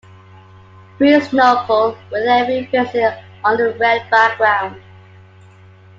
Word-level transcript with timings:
Free 0.97 1.21
snorkel 1.21 1.95
with 2.11 2.25
every 2.27 2.65
visit 2.65 3.19
on 3.43 3.61
a 3.61 3.69
red 3.77 4.09
background. 4.09 4.81